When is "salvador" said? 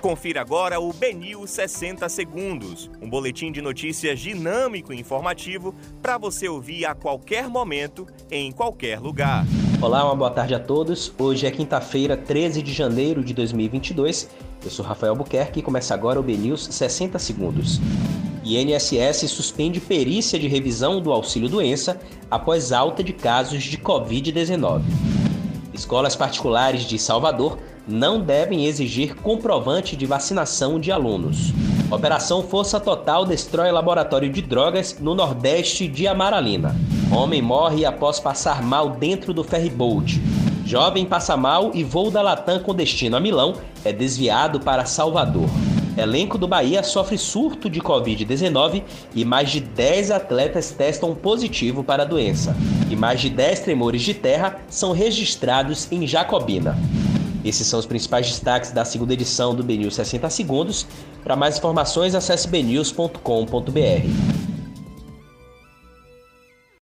26.98-27.58, 44.84-45.48